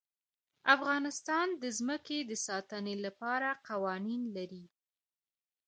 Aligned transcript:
افغانستان 0.75 1.47
د 1.61 1.63
ځمکه 1.77 2.17
د 2.29 2.31
ساتنې 2.47 2.95
لپاره 3.05 3.49
قوانین 3.67 4.23
لري. 4.37 4.65